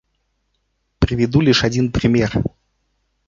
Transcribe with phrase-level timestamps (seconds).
[0.97, 2.41] Приведу лишь один пример.